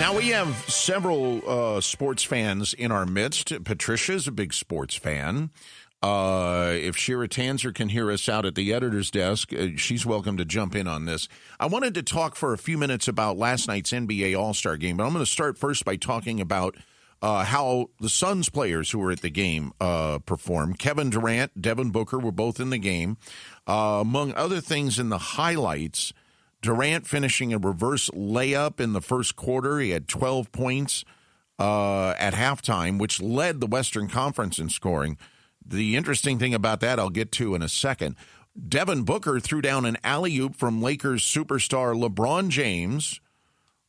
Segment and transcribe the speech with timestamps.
[0.00, 3.52] Now, we have several uh, sports fans in our midst.
[3.64, 5.50] Patricia's a big sports fan.
[6.02, 10.38] Uh, if Shira Tanzer can hear us out at the editor's desk, uh, she's welcome
[10.38, 11.28] to jump in on this.
[11.60, 14.96] I wanted to talk for a few minutes about last night's NBA All Star game,
[14.96, 16.76] but I'm going to start first by talking about
[17.20, 20.78] uh, how the Suns players who were at the game uh, performed.
[20.78, 23.18] Kevin Durant, Devin Booker were both in the game.
[23.66, 26.14] Uh, among other things in the highlights,
[26.62, 29.78] Durant finishing a reverse layup in the first quarter.
[29.78, 31.04] He had 12 points
[31.58, 35.16] uh, at halftime, which led the Western Conference in scoring.
[35.64, 38.16] The interesting thing about that, I'll get to in a second.
[38.68, 43.20] Devin Booker threw down an alley oop from Lakers superstar LeBron James,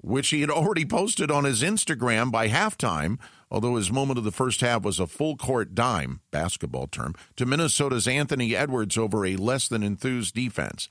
[0.00, 3.18] which he had already posted on his Instagram by halftime,
[3.50, 7.46] although his moment of the first half was a full court dime, basketball term, to
[7.46, 10.88] Minnesota's Anthony Edwards over a less than enthused defense.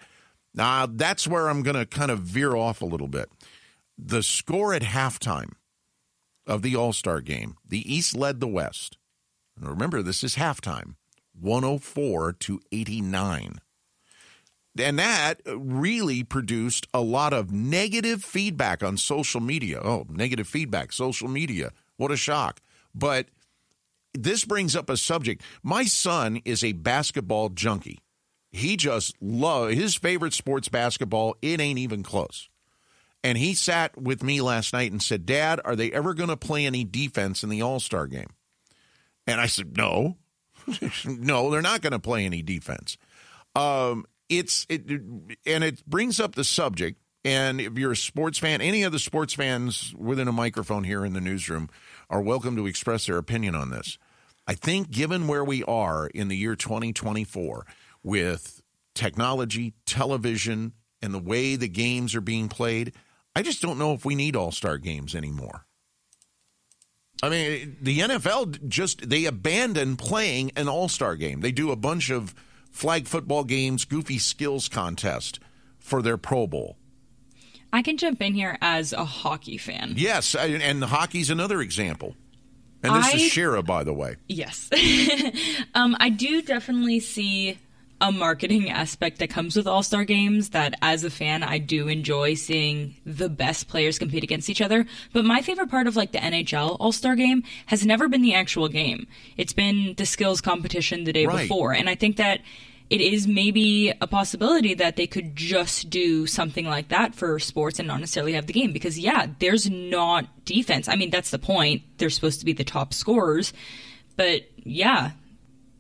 [0.58, 3.30] Now, that's where I'm going to kind of veer off a little bit.
[3.96, 5.52] The score at halftime
[6.48, 8.98] of the All Star game, the East led the West.
[9.56, 10.96] And remember, this is halftime
[11.40, 13.62] 104 to 89.
[14.80, 19.80] And that really produced a lot of negative feedback on social media.
[19.84, 21.72] Oh, negative feedback, social media.
[21.98, 22.62] What a shock.
[22.96, 23.28] But
[24.14, 25.44] this brings up a subject.
[25.62, 28.00] My son is a basketball junkie.
[28.58, 31.36] He just loves his favorite sports basketball.
[31.42, 32.50] It ain't even close.
[33.24, 36.38] And he sat with me last night and said, Dad, are they ever going to
[36.38, 38.30] play any defense in the All Star game?
[39.26, 40.18] And I said, No,
[41.06, 42.98] no, they're not going to play any defense.
[43.56, 44.90] Um, it's it,
[45.46, 47.00] and it brings up the subject.
[47.26, 51.04] And if you're a sports fan, any of the sports fans within a microphone here
[51.04, 51.70] in the newsroom
[52.10, 53.98] are welcome to express their opinion on this.
[54.48, 57.66] I think, given where we are in the year 2024
[58.08, 58.64] with
[58.96, 62.94] technology, television, and the way the games are being played,
[63.36, 65.66] I just don't know if we need all star games anymore.
[67.22, 71.42] I mean, the NFL just they abandon playing an All Star game.
[71.42, 72.36] They do a bunch of
[72.72, 75.40] flag football games, goofy skills contest
[75.80, 76.78] for their Pro Bowl.
[77.74, 79.94] I can jump in here as a hockey fan.
[79.98, 82.16] Yes, and hockey's another example.
[82.84, 84.16] And this I, is Shira, by the way.
[84.28, 84.70] Yes,
[85.74, 87.58] um, I do definitely see
[88.00, 91.88] a marketing aspect that comes with All Star games that as a fan, I do
[91.88, 94.86] enjoy seeing the best players compete against each other.
[95.14, 98.36] But my favorite part of like the NHL All Star game has never been the
[98.36, 99.08] actual game.
[99.36, 101.42] It's been the skills competition the day right.
[101.42, 101.74] before.
[101.74, 102.42] And I think that
[102.90, 107.80] it is maybe a possibility that they could just do something like that for sports
[107.80, 110.88] and not necessarily have the game because yeah, there's not defense.
[110.88, 111.82] I mean, that's the point.
[111.98, 113.52] They're supposed to be the top scorers.
[114.16, 115.12] But yeah,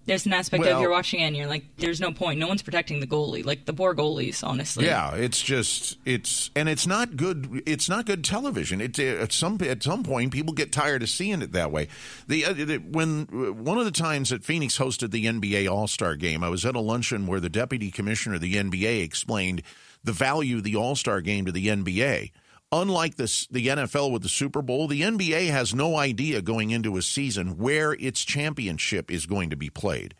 [0.07, 2.39] there's an aspect well, of you're watching it and you're like, there's no point.
[2.39, 3.45] No one's protecting the goalie.
[3.45, 4.85] Like the poor goalies, honestly.
[4.85, 7.61] Yeah, it's just it's and it's not good.
[7.65, 8.79] It's not good television.
[8.79, 11.89] It at some at some point people get tired of seeing it that way.
[12.27, 13.25] The, uh, the when
[13.63, 16.75] one of the times that Phoenix hosted the NBA All Star Game, I was at
[16.75, 19.61] a luncheon where the deputy commissioner of the NBA explained
[20.03, 22.31] the value of the All Star Game to the NBA
[22.71, 26.97] unlike this, the NFL with the Super Bowl, the NBA has no idea going into
[26.97, 30.13] a season where its championship is going to be played.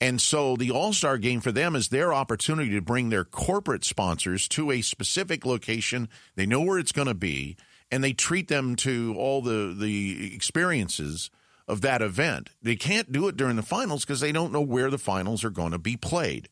[0.00, 3.84] And so the All Star game for them is their opportunity to bring their corporate
[3.84, 6.08] sponsors to a specific location.
[6.34, 7.56] They know where it's going to be,
[7.90, 11.30] and they treat them to all the, the experiences
[11.68, 12.50] of that event.
[12.60, 15.50] They can't do it during the finals because they don't know where the finals are
[15.50, 16.48] going to be played,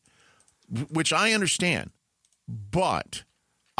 [0.89, 1.91] which I understand.
[2.47, 3.23] But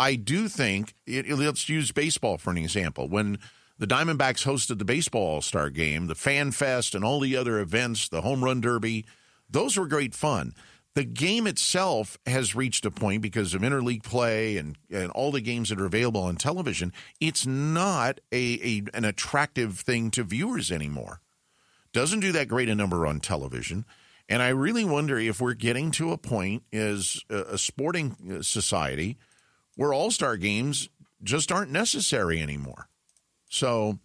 [0.02, 3.08] I do think, it, let's use baseball for an example.
[3.08, 3.38] When
[3.78, 7.60] the Diamondbacks hosted the Baseball All Star game, the Fan Fest, and all the other
[7.60, 9.06] events, the Home Run Derby,
[9.48, 10.54] those were great fun.
[10.96, 15.40] The game itself has reached a point because of interleague play and, and all the
[15.40, 16.94] games that are available on television.
[17.20, 21.22] It's not a, a an attractive thing to viewers anymore.
[21.94, 23.86] Doesn't do that great a number on television.
[24.28, 28.42] And I really wonder if we're getting to a point as a, a sporting uh,
[28.42, 29.20] society–
[29.82, 30.90] where all star games
[31.24, 32.88] just aren't necessary anymore.
[33.50, 33.98] So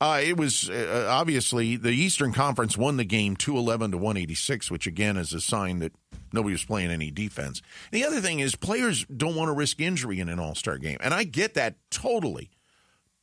[0.00, 4.86] uh, it was uh, obviously the Eastern Conference won the game 211 to 186, which
[4.86, 5.90] again is a sign that
[6.32, 7.60] nobody was playing any defense.
[7.90, 10.98] The other thing is players don't want to risk injury in an all star game.
[11.00, 12.52] And I get that totally.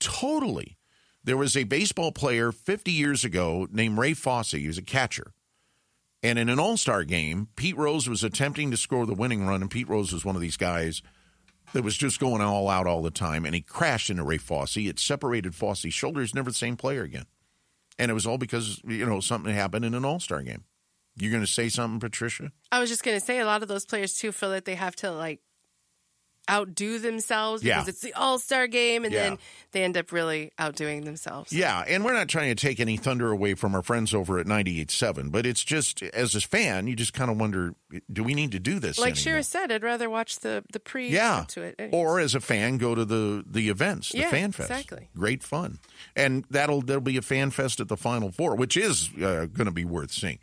[0.01, 0.75] Totally.
[1.23, 4.51] There was a baseball player 50 years ago named Ray Fosse.
[4.51, 5.31] He was a catcher.
[6.21, 9.61] And in an all star game, Pete Rose was attempting to score the winning run,
[9.61, 11.01] and Pete Rose was one of these guys
[11.73, 14.77] that was just going all out all the time, and he crashed into Ray Fosse.
[14.77, 17.25] It separated Fosse's shoulders, never the same player again.
[17.99, 20.63] And it was all because, you know, something happened in an all star game.
[21.15, 22.51] You're going to say something, Patricia?
[22.71, 24.75] I was just going to say a lot of those players, too, feel that they
[24.75, 25.41] have to, like,
[26.49, 27.75] outdo themselves Yeah.
[27.79, 29.29] because it's the All Star game, and Yeah.
[29.29, 29.37] then
[29.71, 31.51] they end up really outdoing themselves.
[31.53, 34.45] Yeah, and we're not trying to take any thunder away from our friends over at
[34.45, 37.73] 98.7, but it's just, as a fan, you just kind of wonder,
[38.11, 39.23] do we need to do this Like anymore?
[39.23, 41.45] Shira said, I'd rather watch the the pre yeah.
[41.49, 41.79] to it.
[41.91, 44.69] Or as a fan, go to the the events, the Yeah, fan fest.
[44.69, 45.09] exactly.
[45.15, 45.79] Great fun,
[46.15, 49.65] and that'll there'll be a fan fest at the Final Four, which is uh, going
[49.65, 50.39] to be worth seeing.